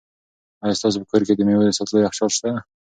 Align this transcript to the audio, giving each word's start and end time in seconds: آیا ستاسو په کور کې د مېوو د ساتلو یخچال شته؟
آیا 0.63 0.77
ستاسو 0.79 0.99
په 1.01 1.07
کور 1.11 1.21
کې 1.27 1.33
د 1.35 1.41
مېوو 1.47 1.67
د 1.67 1.71
ساتلو 1.77 2.03
یخچال 2.05 2.29
شته؟ 2.37 2.49